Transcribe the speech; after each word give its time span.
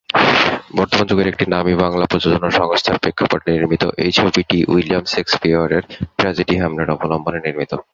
বর্তমান 0.77 1.05
যুগের 1.09 1.27
একটি 1.27 1.45
নামী 1.47 1.73
বাংলা 1.75 2.05
প্রযোজনা 2.05 2.49
সংস্থার 2.51 3.01
প্রেক্ষাপটে 3.03 3.49
নির্মিত 3.51 3.83
এই 3.97 4.11
ছবিটি 4.11 4.57
উইলিয়াম 4.67 5.03
শেকসপিয়রের 5.05 5.83
ট্র্যাজেডি 6.17 6.55
"হ্যামলেট" 6.57 6.89
অবলম্বনে 6.95 7.39
নির্মিত। 7.39 7.71